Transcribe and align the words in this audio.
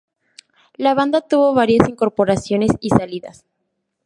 La 0.77 0.95
banda 0.95 1.21
tuvo 1.21 1.53
varias 1.53 1.87
incorporaciones 1.87 2.71
y 2.79 2.89
salidas. 2.89 3.45